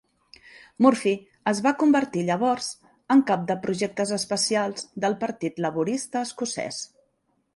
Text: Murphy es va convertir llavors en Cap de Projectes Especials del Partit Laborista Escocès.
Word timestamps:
Murphy 0.83 1.11
es 1.51 1.59
va 1.65 1.73
convertir 1.83 2.23
llavors 2.29 2.69
en 3.15 3.21
Cap 3.31 3.43
de 3.51 3.57
Projectes 3.67 4.13
Especials 4.19 4.89
del 5.05 5.17
Partit 5.25 5.63
Laborista 5.67 6.25
Escocès. 6.29 6.83